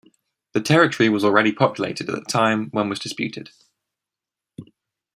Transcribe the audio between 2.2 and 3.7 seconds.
time when was disputed.